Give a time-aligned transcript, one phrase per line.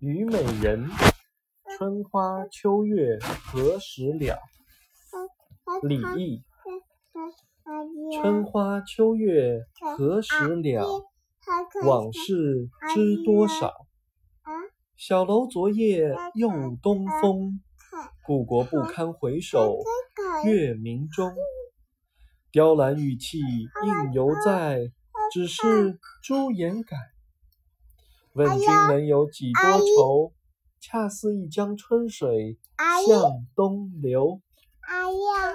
[0.00, 0.88] 虞美人，
[1.76, 4.38] 春花秋月何时了？
[5.82, 6.44] 李益。
[8.14, 9.58] 春花秋月
[9.96, 10.86] 何时了？
[11.84, 13.74] 往事知多少？
[14.96, 16.48] 小楼昨夜又
[16.80, 17.60] 东风，
[18.24, 19.78] 故国不堪回首
[20.44, 21.34] 月明中。
[22.52, 24.92] 雕栏玉砌应犹在，
[25.32, 26.96] 只是朱颜改。
[28.38, 30.32] 问君能有几多愁，
[30.78, 32.56] 恰似一江春水
[33.04, 34.40] 向东流。
[34.80, 35.47] 哎呀。